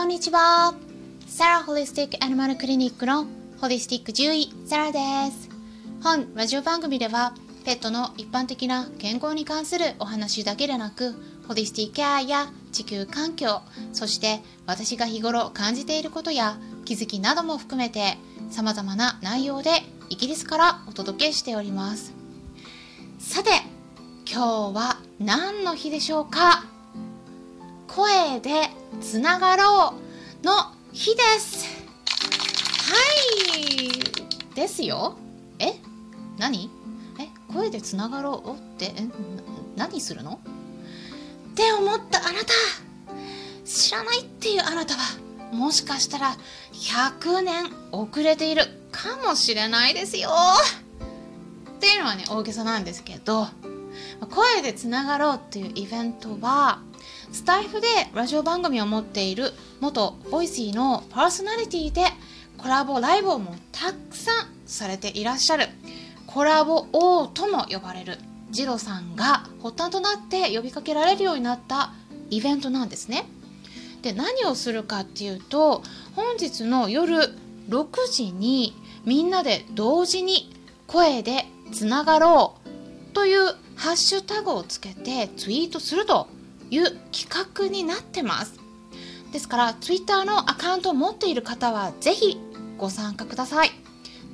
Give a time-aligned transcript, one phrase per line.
[0.00, 0.72] こんにちは。
[1.26, 3.26] サラホリスティックアニマルクリニックの
[3.60, 4.98] ホリスティック獣医、サラで
[5.30, 5.50] す。
[6.02, 7.34] 本ラジオ番組では、
[7.66, 11.14] ペットの一般的な健康に関するお話だけでなく、
[11.46, 13.60] ホリスティックケアや地球環境、
[13.92, 18.16] そして私が日頃感じていることや気づきなども含めて、
[18.50, 22.14] 様々な内容でイギリスからお届けしております。
[23.18, 23.50] さて、
[24.24, 26.64] 今日は何の日でしょうか？
[27.86, 29.94] 声でつながろ
[30.42, 30.52] うの
[30.92, 31.66] 日です。
[32.90, 32.96] は
[33.58, 34.54] い。
[34.54, 35.16] ですよ。
[35.58, 35.74] え？
[36.38, 36.70] 何？
[37.18, 37.28] え？
[37.52, 38.86] 声でつながろうって？
[38.96, 39.08] え？
[39.76, 40.40] 何するの？
[41.52, 42.46] って思ったあなた。
[43.64, 45.00] 知らないっていうあなたは。
[45.52, 46.36] もしかしたら
[46.72, 50.30] 100年遅れているかもしれないですよ。
[51.76, 53.48] っていうのはね大げさなんですけど。
[54.30, 56.82] 声でつながろうっていうイベントは
[57.32, 62.02] スタエフでラジオ番組を持っている元 Voicy のパーソナリティで
[62.58, 65.68] コラボライブをもたくさんされていらっしゃる
[66.26, 68.18] コラボ王とも呼ばれる
[68.50, 71.92] ジロさんが発端となって呼びかけられるようになった
[72.30, 73.26] イベントなんですね。
[74.02, 75.82] で何をするかっていうと
[76.16, 77.34] 本日の夜
[77.68, 80.52] 6時にみんなで同時に
[80.86, 86.28] 声でつながろうというハッシュタグをつけてツイートすると
[86.70, 88.60] いう企画になってます。
[89.32, 92.40] ですから Twitter のアカウントを持っている方はぜひ
[92.78, 93.70] ご参加ください。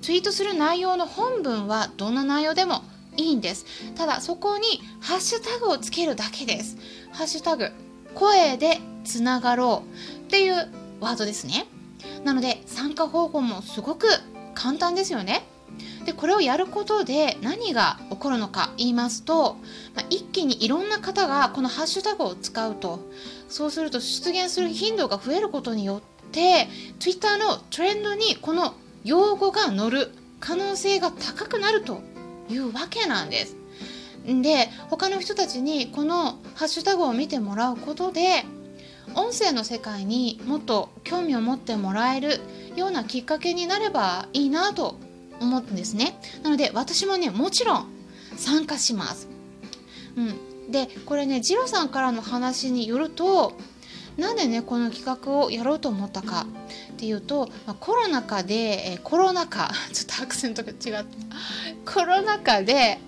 [0.02, 2.82] ツイートする内容の本文はどんな内容でも
[3.16, 3.66] いいんです。
[3.94, 6.76] ただそこにハッシュタグをつけるだけです。
[7.12, 7.70] ハッシュタグ
[8.14, 10.54] 声でつながろうっていう
[11.00, 11.66] ワードですね。
[12.24, 14.06] なので参加方法もすごく
[14.54, 15.44] 簡単ですよね。
[16.06, 19.56] でこれをやることで何が起こるのか言いますと、
[19.94, 23.00] まあ、一気にいろんな方がこのハッシュタグを使うと
[23.48, 26.68] そうすると出現する頻度が増えることによって
[27.00, 32.02] Twitter のトレンドにこの用語が乗る可能性が高くなると
[32.48, 33.56] いうわけなんです。
[34.26, 38.44] で他の人たちにこのハッシュタグを見てもらうことで
[39.14, 42.40] 音声の世界にもっと興味を持ってもらえる
[42.74, 44.96] ようなきっかけになればいいなと
[45.40, 46.18] 思ったんですね。
[46.42, 47.86] なので私もねもちろん
[48.36, 49.28] 参加します。
[50.16, 50.70] うん。
[50.70, 53.52] でこれねジロさんからの話によると
[54.16, 56.46] なんでねこの企画をやろうと思ったか
[56.92, 61.04] っていうと、まあ、コロナ禍で、え、コロナ禍 ちょっとアクセントが違った。
[61.92, 62.98] コロナ禍で、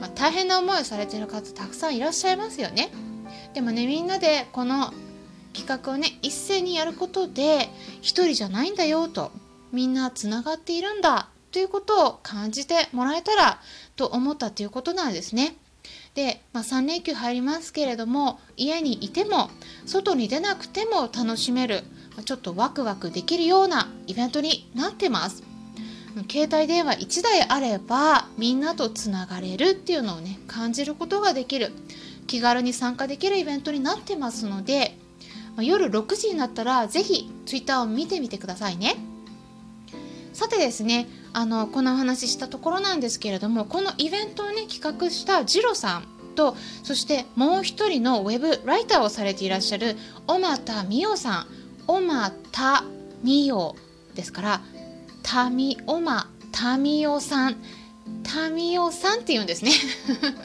[0.00, 2.90] まあ、大変な思いをされてる方たくさんいらっしゃいますよね。
[3.54, 4.92] でもねみんなでこの
[5.52, 7.68] 企画をね一斉にやることで
[8.00, 9.30] 一人じゃないんだよと
[9.70, 13.60] みんなつながっているんだということを感じてもらえたら
[13.94, 15.54] と思ったということなんですね。
[16.14, 19.50] で、まあ、3連休入りますけれども家にいても
[19.86, 21.84] 外に出なくても楽しめる
[22.24, 25.42] ちょっとワクワクできるようなイベントになってます。
[26.30, 31.72] 携帯電話1台あればみんなとつながれるっていうのをね感じることができる
[32.26, 34.96] 気軽に参加できるイベントになってますので、
[35.56, 38.96] ま、夜6時になったら是非 Twitter を見てみてくださいね。
[40.34, 46.04] さてですねあのこのお話ししたところなんですけれどもこのイベントをね企画したジロさん
[46.34, 51.46] とそしてもう一人のウェブライターをされていらっしゃる小俣美代さん。
[51.86, 52.84] 小俣
[53.22, 53.74] 美代
[54.14, 54.60] ですから
[55.22, 57.56] タミオマタミオさん。
[58.24, 59.72] タミオさんって言うんですね。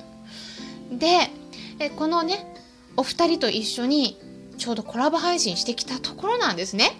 [0.91, 1.31] で
[1.79, 2.55] えこのね
[2.95, 4.17] お二人と一緒に
[4.57, 6.97] ちょうどコラボ配信してきたところなんですね。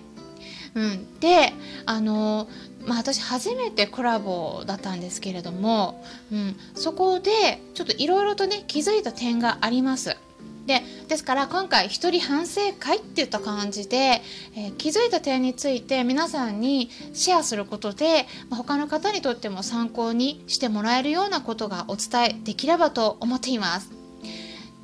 [0.76, 1.54] うん、で
[1.86, 2.48] あの
[2.88, 10.16] まあ、私初めてコラボだったんですけれども、うん、そこでちょっといろいろとね気づいた点があります。
[10.66, 14.22] でですから今回一人反省会っていった感じで、
[14.54, 23.92] えー、気づいた点について皆さんにシェアすることで、まあ、他の方にとっても参考にしてもらえるようなことがお伝えできればと思っています。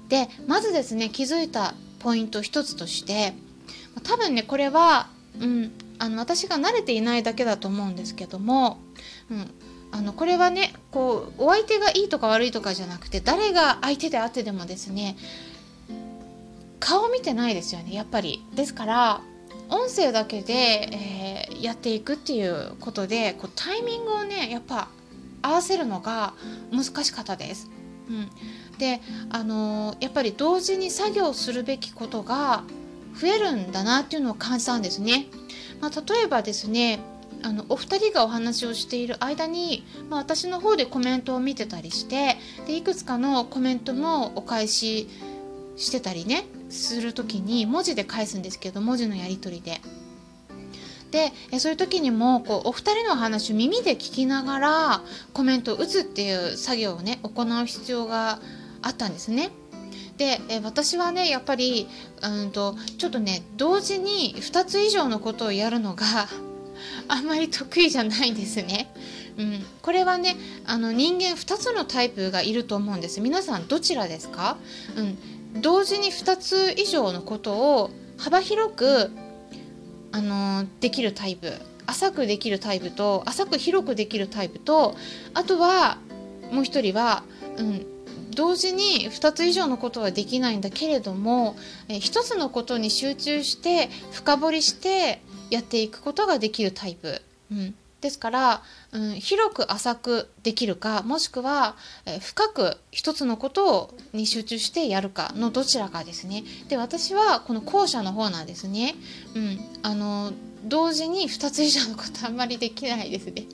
[0.08, 3.34] でまずですね気づいたポイント一つとして
[4.04, 5.10] 多分ねこれは、
[5.40, 5.72] うん、
[6.04, 8.78] あの私が慣れていないだけだと思うんですけども、
[9.32, 9.50] うん、
[9.94, 15.16] あのこれはねこうお相手がいいとか悪いとかじゃなくて誰が相手であってでもですね
[16.82, 18.46] 顔見てないですよねやっぱり。
[18.54, 19.22] ですから
[19.70, 24.90] 音声だけで、えー、やっていくっていうことでこうタイミングをねやっぱ
[25.42, 26.34] 合わせるのが
[26.70, 27.70] 難しかったです。
[28.10, 28.30] うん、
[28.78, 32.66] であのー、やっぱり同時に作業するべきことが
[33.16, 35.28] 増えるんだなっていうのを感じたんですね。
[35.84, 37.00] まあ、例えばですね
[37.42, 45.10] あのお二人がお話をしている間に、まあ、私の方でコメントを見てたりしてでいくつかのコメントもお返し
[45.76, 49.82] してたりねする時に文字で返すんですけど文字のやり取りで。
[51.12, 55.02] でそういう時にもこうお二人の話を耳で聞きながら
[55.32, 58.40] コメントを打つっていう作業をね行う必要が
[58.82, 59.52] あったんですね。
[60.18, 61.88] でえ私はねやっぱり
[62.22, 66.06] うんとちょっとね同時に2つ以上のことをやるのが
[67.08, 68.94] あんまり得意じゃないんですね。
[69.36, 73.20] うん、これはねあの人間2つのタイプがいると思うんです。
[73.20, 74.58] 皆さんどちらですか、
[74.96, 79.10] うん、同時に2つ以上のことを幅広く
[80.12, 81.54] あのできるタイプ。
[81.86, 84.96] 浅くできるタイプと浅く広くできるタイプと
[85.34, 85.98] あとは
[86.52, 87.24] もう一人は、
[87.58, 87.86] うん、
[88.36, 91.56] 同時に2つ以上のことはできないんだけれども、
[91.88, 97.22] え1つのことに集中して深掘りしてやっていくことができるタイプ。
[97.52, 106.44] うんですから、うん、広く浅くできるかもしくは、え深く一つのことをに集中してやるかのどちらかですね。
[106.68, 108.96] で私はこの後者の方なんですね。
[109.36, 110.34] うん、あの
[110.66, 113.46] 同時に2つ以上のことあんまりできないですね。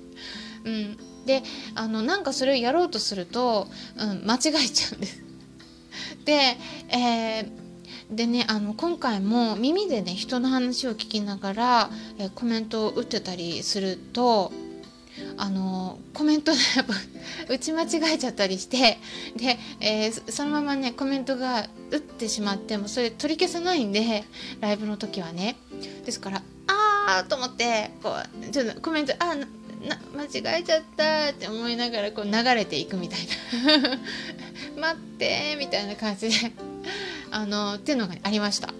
[0.66, 0.98] うん、
[1.30, 1.44] で
[1.76, 3.68] あのなんかそれをやろうとすると、
[3.98, 5.22] うん、間違えちゃうんです。
[6.26, 6.58] で、
[6.90, 7.70] えー
[8.10, 14.52] でねあの今回も耳でね人の話を聞きながら、えー、コメントを打ってたりすると
[15.38, 16.94] あのコメントやっぱ
[17.54, 18.98] 打ち間違えちゃったりして
[19.36, 24.24] で、えー、そのままねコメントが打ってしまってもそれ取り消せないんで
[24.60, 25.58] ライブの時はね
[26.04, 29.36] ですからあーと思ってこうちょっとコメントあ
[29.88, 33.20] な間違えちゃったって思いながらこう流れていくみたい
[33.86, 33.98] な。
[34.80, 36.52] 待ってみたいな感じで。
[37.31, 38.74] あのっていうのがありました。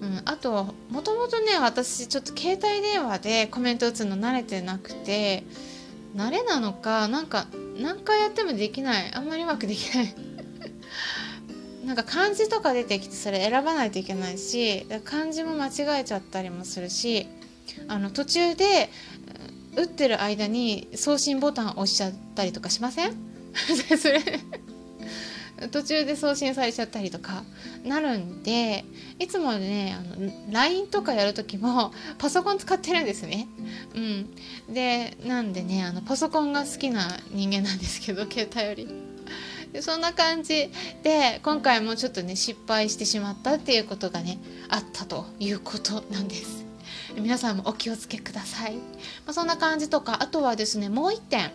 [0.00, 5.42] うん、あともともとね私ちょっと携帯電話でコメント打つの慣れてなくて
[6.14, 9.12] 慣れなのかなんか何回やってもできない。
[9.14, 10.14] あんまりうまくできない。
[11.84, 17.26] なんか漢字とか出てきてそれ選ばないといけないし漢字も間違えちゃったりもするし
[17.86, 18.90] あの途中で
[19.76, 23.12] 打ってる間に送信ボタン押しちゃったりとかしません？
[23.98, 24.20] それ
[25.72, 27.42] 途中で送信されちゃったりとか
[27.84, 28.84] なるんで
[29.18, 33.48] いつもねあの LINE とかやる時もパソコン使ってるんですね。
[33.94, 34.30] うん、
[34.72, 38.88] でなんでねあのパソコンが好きな人間なんですけど 携帯より。
[39.72, 40.70] でそんな感じ
[41.02, 44.38] で今回もちょっとね失敗してしまったっていうことがね
[44.70, 46.67] あったということなんです。
[47.16, 48.74] 皆さんもお気をつけください。
[48.74, 48.80] ま
[49.28, 51.50] あ、そんな感じとかあとはですねもう一点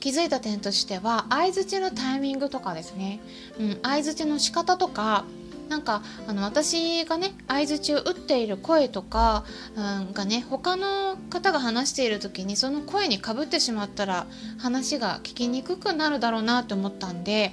[0.00, 3.20] 気づいた点としては相づちのタイミングとかですね、
[3.58, 5.24] うん、相づちの仕方とか
[5.68, 9.44] なんかあの私がね相づちを打っている声とか、
[9.76, 9.80] う
[10.10, 14.26] ん、がね他の方が話している時にその声にかぶってしまったら
[14.58, 17.52] 話が聞きにくくなるだろうなと思ったんで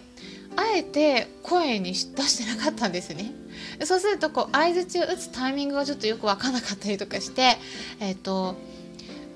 [0.56, 3.32] あえて声に出してなかったんですね。
[3.84, 7.58] そうするとこう相づちを打つタイミングがちょっとよく分かんなかったりとかして、
[8.00, 8.56] えっ、ー、と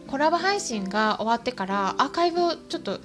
[0.08, 3.00] コラボ配信が終わってからアーカイブをちょっと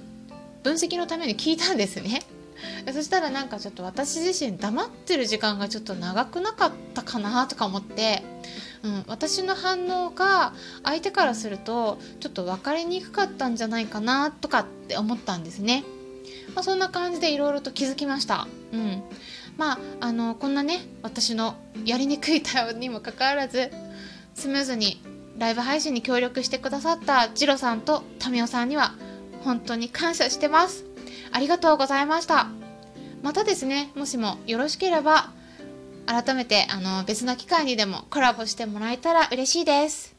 [0.63, 2.21] 分析のために聞いたんですね。
[2.91, 8.23] そしたらなんかちょっと私自身黙ってる時間がちょっと長くなかったかなとか思って、
[8.83, 10.53] うん、私の反応が
[10.83, 15.83] 相手からするとちょっと分かりにくかったんじゃないかなとかって思ったんですね。
[16.55, 18.47] まあ、そんな感じでいろいろと気づきました。
[18.73, 19.03] うん、
[19.57, 23.71] まああのこんなね私のやりにくい対応にもかかわらず
[24.35, 25.01] スムーズに
[25.37, 28.93] ライブ配信に協力してくださったジロさんとタミオさんには
[29.43, 30.85] 本当に感謝してます。
[31.31, 32.47] ありがとうございました。
[33.21, 35.31] またですね、もしもよろしければ、
[36.05, 40.15] 改めてあの別の機会にでもコラボしてもらえたら嬉しいです。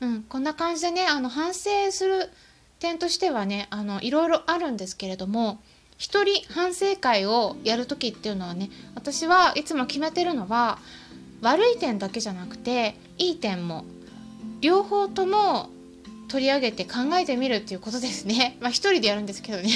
[0.00, 2.30] うん、こんな感じでね、あの反省する
[2.78, 5.60] 点としてはね、あのいろいろあるんですけれども、
[5.98, 10.78] 一人反省会をやる時っていうのはね、私はいつも決めてるのは、
[11.42, 13.84] 悪い点だけじゃなくて、いい点も
[14.60, 15.70] 両方とも
[16.28, 18.56] 取り上げて考えてみるっていうことですね。
[18.60, 19.70] まあ一人でやるんですけどね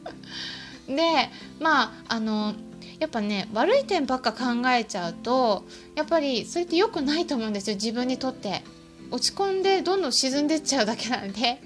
[0.88, 1.30] で
[1.60, 2.54] まああの
[2.98, 8.62] やっぱね悪い点ばっか考えちゃうとやっぱりそれって良くないと思うんですよ自分にとって。
[9.10, 11.62] 落ち込んでどんどん沈んでっちゃうだけなんで。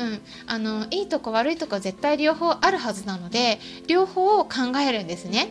[0.00, 5.50] うん、あのいいとこ悪いとこ絶対両方あるはずなので両方を考えるんですね。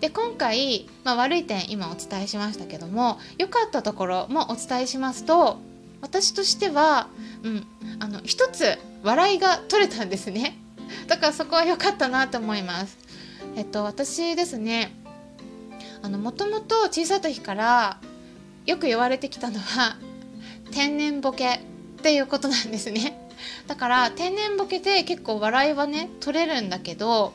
[0.00, 5.58] で今回、まあ、悪い点今お伝えしましたけども良かったところもお伝えしますと
[6.02, 7.08] 私としては、
[7.42, 7.66] うん、
[7.98, 10.58] あの一つ笑いが取れたんですね。
[11.08, 12.98] だからそこは良かったなと思います。
[13.56, 14.92] えっと私ですね
[16.02, 17.98] あのもともと小さい時から
[18.66, 19.96] よく言われてきたのは
[20.70, 21.60] 天然ボケっ
[22.02, 23.25] ていうことなんですね。
[23.66, 27.34] だから天然ボケで結構笑いはね取れるんだけど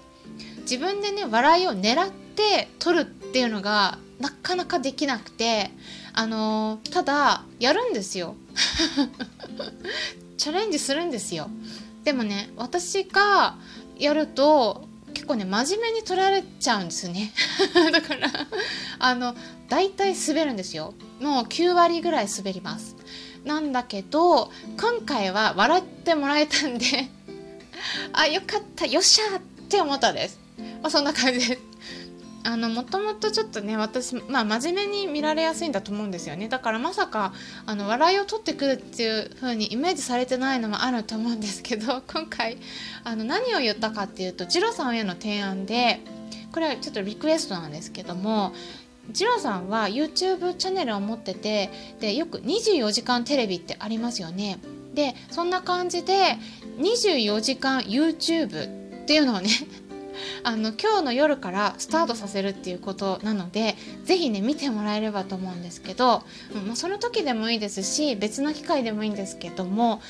[0.61, 5.71] 自分でね笑いを狙って撮るっていうのがなかなかできなくて
[6.13, 8.35] あのーただやるんですよ。
[10.37, 11.49] チャレンジするんですよ。
[12.03, 13.55] でもね私が
[13.97, 17.31] やると結構ね真面目に取られちゃうんですね。
[17.91, 18.29] だから
[18.99, 19.35] あの
[19.69, 20.93] 大体滑るんですよ。
[21.19, 22.95] もう9割ぐらい滑ります。
[23.45, 26.85] なんだけど今回は笑ってもらえたんで
[28.13, 30.39] あよかったよっしゃって思ったです、
[30.81, 31.71] まあ、そんな感じです。
[32.43, 36.49] あのもともとちょっとね私まあ真面目に見られやすいんだと思うんですよね。
[36.49, 37.33] だからまさか
[37.65, 42.57] あの笑いを取ってくるっていう風にイメージされてないのもあると思うんですけど 今回
[43.03, 46.01] あの何を言ったかっていうとジロさんへの提案で
[46.51, 48.53] これはちょっとリクエストなんですけども
[49.11, 54.59] ジロさんは YouTube チャンネルを持っててでよく24時間テレビってありますよね。
[54.93, 56.37] でそんな感じで
[56.77, 59.49] 24時間 YouTube っていうのをね
[60.43, 66.23] あの今日の夜からスタートさせるっていうことなのでぜひね見てもらえればと思うんですけど、
[66.65, 70.01] まあその時でもいいですし別の機会でもいいんですけども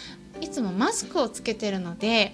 [0.41, 2.33] いつもマスクをつけてるので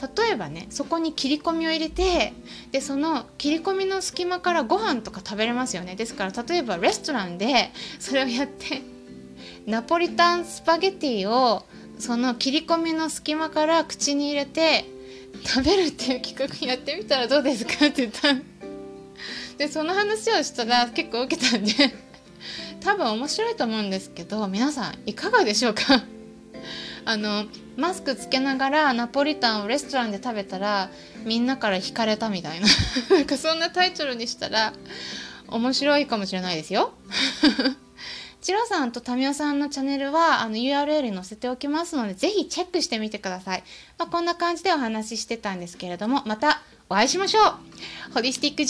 [0.00, 2.32] 例えばねそこに切り込みを入れて
[2.70, 5.96] でその切り込みの隙間からご飯とか食べれますよね。
[5.96, 8.82] ですから例えばレストランでそれをやって
[9.66, 11.64] ナポリタンスパゲティを
[11.98, 14.84] その切り込みの隙間から口に入れて
[15.44, 17.86] 食べるっていう企画やってみたらどうですか？
[17.86, 18.34] って言った
[19.58, 21.72] でその話をしたら結構受けたんで
[22.80, 25.82] 多分面白いと思うんですけど皆さんいかがでしょうか？
[27.08, 27.46] あの
[27.78, 30.90] マスクつけながらナポリタンをレストランで食べたら
[31.24, 32.66] みんなから惹かれたみたいな
[33.16, 34.74] なんかそんなタイトルにしたら
[35.46, 36.92] 面白いかもしれないですよ。
[38.42, 43.64] チロさんとタミオさんのチャンネルはあの URL に載せておきますのでぜひチェックしてみてください。
[43.96, 46.60] まあ、こんな感じでお話ししてたんですけれどもまた
[46.90, 48.66] お会いしましょうホリスティック